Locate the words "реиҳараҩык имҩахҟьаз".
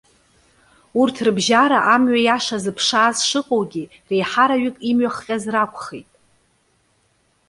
4.09-5.43